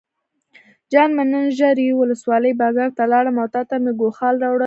جان 0.91 1.09
مې 1.15 1.23
نن 1.31 1.45
ژرۍ 1.57 1.87
ولسوالۍ 1.95 2.51
بازار 2.61 2.89
ته 2.97 3.03
لاړم 3.11 3.35
او 3.41 3.47
تاته 3.55 3.75
مې 3.83 3.91
ګوښال 4.01 4.35
راوړل. 4.43 4.59